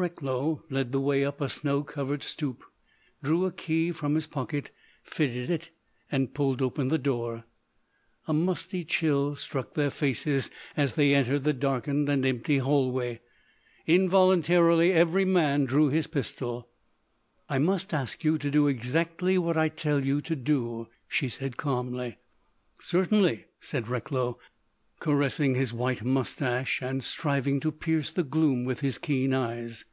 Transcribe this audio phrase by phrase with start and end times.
[0.00, 2.62] Recklow led the way up a snow covered stoop,
[3.20, 4.70] drew a key from his pocket,
[5.02, 5.70] fitted it,
[6.12, 7.42] and pulled open the door.
[8.28, 13.18] A musty chill struck their faces as they entered the darkened and empty hallway.
[13.88, 16.68] Involuntarily every man drew his pistol.
[17.48, 21.56] "I must ask you to do exactly what I tell you to do," she said
[21.56, 22.18] calmly.
[22.78, 24.38] "Certainly," said Recklow,
[25.00, 29.84] caressing his white moustache and striving to pierce the gloom with his keen eyes.